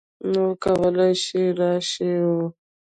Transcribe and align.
نو 0.31 0.43
کولی 0.63 1.11
شې 1.23 1.41
راشې 1.59 2.11
او 2.23 2.35